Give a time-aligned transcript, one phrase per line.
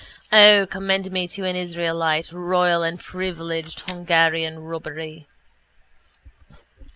[0.33, 2.31] O, commend me to an israelite!
[2.31, 5.27] Royal and privileged Hungarian robbery.